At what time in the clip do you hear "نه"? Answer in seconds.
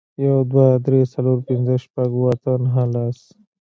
2.65-2.83